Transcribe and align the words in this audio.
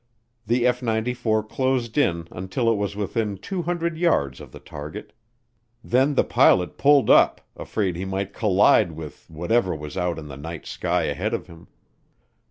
The 0.47 0.65
F 0.65 0.81
94 0.81 1.43
closed 1.43 1.95
in 1.95 2.27
until 2.31 2.71
it 2.71 2.75
was 2.75 2.95
within 2.95 3.37
200 3.37 3.99
yards 3.99 4.41
of 4.41 4.51
the 4.51 4.59
target; 4.59 5.13
then 5.83 6.15
the 6.15 6.23
pilot 6.23 6.79
pulled 6.79 7.11
up, 7.11 7.39
afraid 7.55 7.95
he 7.95 8.03
might 8.03 8.33
collide 8.33 8.93
with 8.93 9.29
whatever 9.29 9.75
was 9.75 9.97
out 9.97 10.17
in 10.17 10.27
the 10.27 10.37
night 10.37 10.65
sky 10.65 11.03
ahead 11.03 11.35
of 11.35 11.45
him. 11.45 11.67